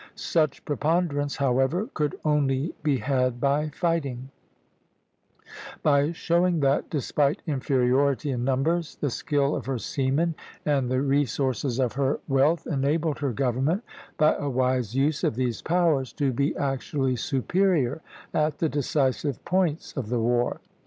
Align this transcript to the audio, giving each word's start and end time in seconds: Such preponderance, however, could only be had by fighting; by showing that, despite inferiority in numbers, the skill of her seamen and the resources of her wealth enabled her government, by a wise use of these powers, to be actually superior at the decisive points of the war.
Such 0.15 0.65
preponderance, 0.65 1.35
however, 1.35 1.87
could 1.93 2.17
only 2.25 2.73
be 2.81 2.97
had 2.97 3.39
by 3.39 3.69
fighting; 3.69 4.31
by 5.83 6.11
showing 6.11 6.61
that, 6.61 6.89
despite 6.89 7.43
inferiority 7.45 8.31
in 8.31 8.43
numbers, 8.43 8.95
the 8.95 9.11
skill 9.11 9.55
of 9.55 9.67
her 9.67 9.77
seamen 9.77 10.33
and 10.65 10.89
the 10.89 11.03
resources 11.03 11.77
of 11.79 11.93
her 11.93 12.19
wealth 12.27 12.65
enabled 12.65 13.19
her 13.19 13.31
government, 13.31 13.83
by 14.17 14.33
a 14.37 14.49
wise 14.49 14.95
use 14.95 15.23
of 15.23 15.35
these 15.35 15.61
powers, 15.61 16.11
to 16.13 16.33
be 16.33 16.57
actually 16.57 17.15
superior 17.15 18.01
at 18.33 18.57
the 18.57 18.69
decisive 18.69 19.45
points 19.45 19.93
of 19.95 20.09
the 20.09 20.19
war. 20.19 20.61